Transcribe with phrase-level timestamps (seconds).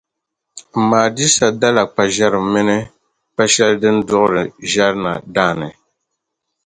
[0.79, 2.77] Mma Adisa dala kpaʒεrim mini
[3.33, 5.69] kpa’ shɛli din duɣiri ʒεri na daani.